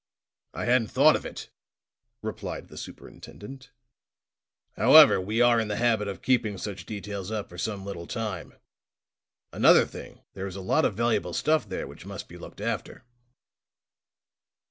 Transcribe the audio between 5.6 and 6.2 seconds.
the habit